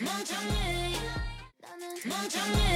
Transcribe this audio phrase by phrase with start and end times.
[0.00, 0.94] 멍청이
[1.60, 2.67] 나는 멍청이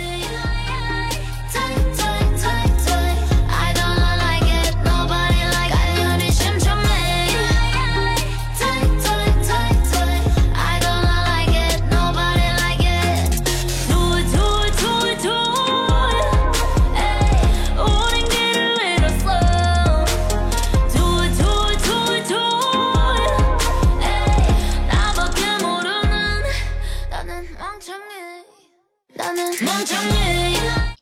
[30.22, 30.96] 멍청해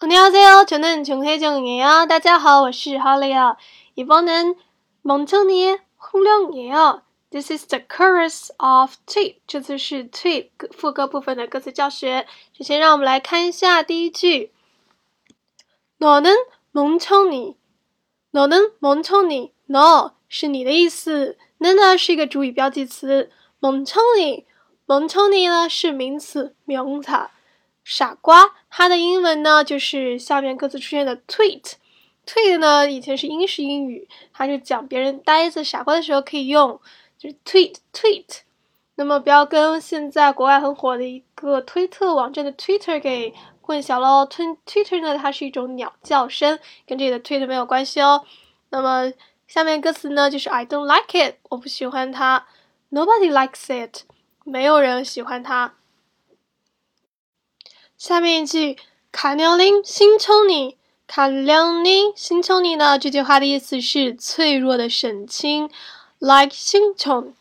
[0.00, 0.64] 안녕하세요.
[0.66, 2.06] 저는 정혜정이에요.
[2.06, 3.32] 大家好，我是 Holly。
[3.94, 4.56] 이번엔
[5.02, 7.02] 멍청이의 훈련이에요.
[7.30, 9.36] This is the chorus of tweet.
[9.46, 12.26] 这次是 tweet 副歌部分的歌词教学。
[12.58, 14.50] 首先，让我们来看一下第一句。
[15.98, 16.34] 너는
[16.72, 27.12] 멍청이，너는 멍청이。no 是你的意思，는呢是一个主语标记词，멍청이，멍청이呢是名词，名词。
[27.85, 31.73] 傻瓜，它的英文呢就是下面歌词出现的 tweet。
[32.25, 36.81] tweet 呢以前是英式英语，它是讲别人呆子、傻瓜的时候可以用，
[37.19, 38.39] 就是 tweet tweet。
[38.95, 44.25] 那么不要跟现在国外很火的一个推特网站的 Twitter 给混淆了哦。
[44.25, 48.25] 推 Twitter 呢它是一种鸟叫声，跟这里的 tweet 没有关系哦。
[48.69, 49.13] 那么
[49.47, 52.47] 下面歌词呢就是 I don't like it，我不喜欢它。
[52.89, 54.05] Nobody likes it，
[54.43, 55.75] 没有人喜欢它。
[57.97, 58.77] 下面一句，
[59.13, 65.69] 卡牛林星丘尼，卡牛林星丘尼呢，这句话的意思是脆弱的沈清
[66.19, 67.31] ，like 星球。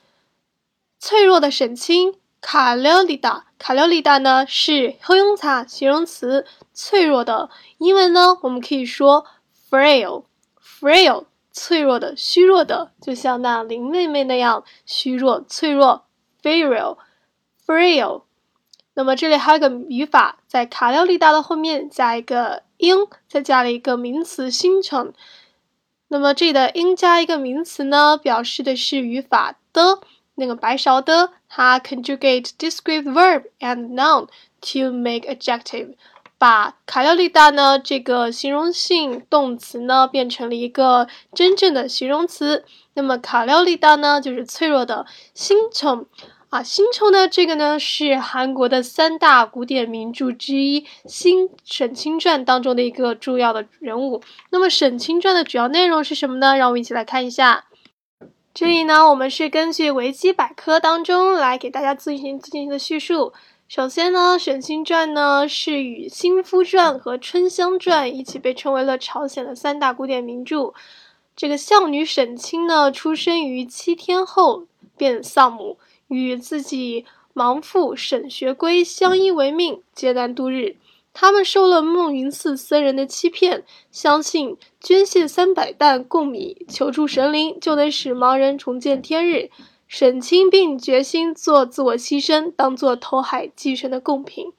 [1.00, 9.26] 脆弱的沈清，卡牛里达，卡牛里达呢，是形容词形容词，脆弱的，英文呢，我们可以说
[9.68, 16.04] frail，frail，脆弱的，虚弱的，就像那林妹妹那样，虚弱、脆弱
[16.40, 18.22] ，fearil，friel。
[18.94, 25.12] 那么这里还有个语法，在卡廖利达的后面加一个 in，再加了一个名词新城。
[26.08, 29.98] 那么这里的 in 加一个名词呢，表示的是语法的
[30.36, 34.28] 那个白勺的，它 conjugate discrete verb and noun
[34.60, 35.94] to make adjective，
[36.38, 42.64] 把卡廖利达呢这个形容性动词呢变成了一个真正的形容词。
[42.92, 46.06] 那么卡廖利达呢就是脆弱的新城。
[46.54, 54.22] 啊，新城呢，这个呢是韩国的三大古典名著之一《新沈清传》当中的一个重要的人物。
[54.52, 56.56] 那么《沈清传》的主要内容是什么呢？
[56.56, 57.64] 让我们一起来看一下。
[58.54, 63.32] 这里呢，我们是根据维基百科当中来给大家进行进行的叙述。
[63.66, 70.72] 首先呢，《沈清传》呢是与《新夫传》和《春香传》一起被称为了朝鲜的三大古典名著。
[71.34, 75.78] 这个孝女沈清呢，出生于七天后便丧母。
[76.08, 77.04] 与自己
[77.34, 80.76] 亡父沈学圭相依为命，艰难度日。
[81.12, 89.50] 他们受了梦云寺僧人的欺骗，相信捐献三百担贡米，求助神灵，就能使盲人重见天日。
[89.86, 94.52] 沈清并决心做自我牺牲，当做投海祭神的贡品。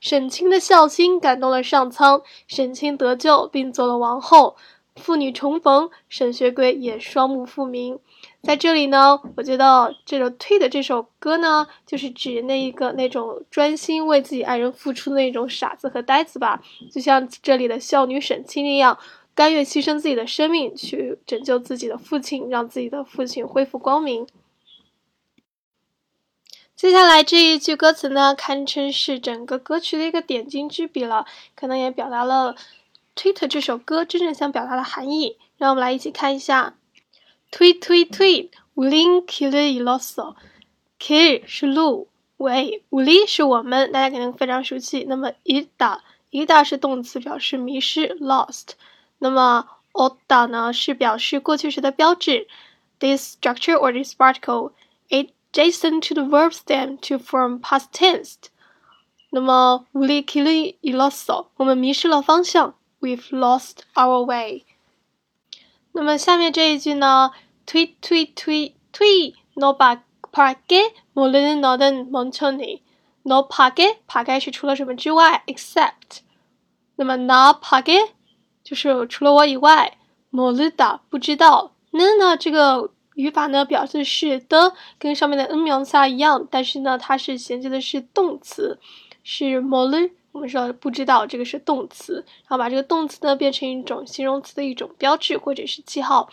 [0.00, 4.54] 沈清的孝心感动了上苍，沈清得救，并做了王后。
[4.98, 7.98] 父女重逢，沈学圭也双目复明。
[8.42, 18.98] 在这里呢，我觉得这首《退》的这首歌呢，就是指那一个那种专心为自己爱人付出的那种傻子和呆子吧，就像这里的孝女沈清那样，
[19.34, 24.26] 甘愿牺牲自己的生命去拯救自己的父亲，让自己的父亲恢复光明。
[26.76, 31.26] 接下来这一句歌词呢，堪称是整个歌曲的一个点睛之笔了，
[31.56, 32.54] 可能也表达了
[33.18, 36.76] 《Twitter 这首歌真正想表达的含义，让我们来一起看一下。
[37.50, 40.36] Tweet Tweet Tweet，Willing Kill You Lost。
[41.00, 45.98] K 是路，Way，Willy 是我们，大家肯定非常熟悉，那么 Ida
[46.30, 48.74] Ida 是动词，表示迷失，Lost。
[49.18, 50.72] 那么 O 大呢？
[50.72, 52.46] 是表示过去时的标志
[53.00, 58.34] ，This structure or this particle，It adjacent to the verb stem to form past tense。
[59.30, 62.76] 那么 Willy Kill You Lost，我们迷失了方向。
[62.99, 64.63] ，We've lost our way。
[65.91, 67.31] 那么下面这一句呢？
[67.65, 70.01] 推推推推，no 바
[70.31, 76.19] 파 게， 모르는너는멍청이，no 파 게， 파 게是除了什么之外，except。
[76.95, 78.09] 那么나파 게，
[78.63, 79.97] 就是除了我以外，
[80.31, 81.71] 모르다不知道。
[81.91, 88.79] 는呢这个语法呢表示是的，跟上面的은名词一样，但是呢它是衔接的是动词，
[89.23, 96.29] 是모르 我们说不知道，这个是动词，然后把这个动词呢变成一种形容词的一种标志或者是记号。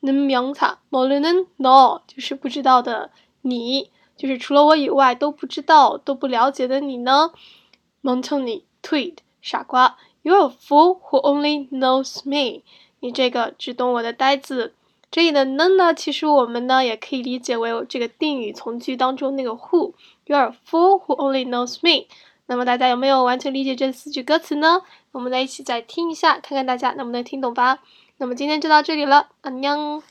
[0.00, 3.10] 能명사모르는 너， 就是不知道的
[3.42, 3.90] 你。
[4.16, 7.32] 就是除了我以外都不知道、都不了解的你呢。
[8.00, 12.62] 蒙特尼 tweed 傻瓜，You're a fool who only knows me。
[13.00, 14.74] 你这个只懂我的呆子。
[15.10, 22.06] 这里的呢呢，其实我们呢也可以理解为这个定语从句当中那个 who。You're a fool who only knows me。
[22.49, 24.81] 那么大家有没有完全理解这四句歌词呢？
[25.11, 27.77] 我们来一起再听一下看看大家能不能听懂吧。
[28.17, 30.01] 那么今天就到这里了阿娘